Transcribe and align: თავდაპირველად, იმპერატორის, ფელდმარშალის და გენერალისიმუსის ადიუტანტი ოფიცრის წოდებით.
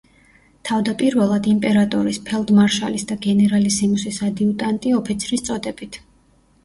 თავდაპირველად, 0.69 1.49
იმპერატორის, 1.51 2.19
ფელდმარშალის 2.31 3.05
და 3.11 3.19
გენერალისიმუსის 3.29 4.21
ადიუტანტი 4.31 4.99
ოფიცრის 5.01 5.47
წოდებით. 5.51 6.01